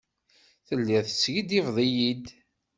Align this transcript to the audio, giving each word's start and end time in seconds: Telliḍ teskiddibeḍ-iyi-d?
Telliḍ 0.67 1.01
teskiddibeḍ-iyi-d? 1.07 2.25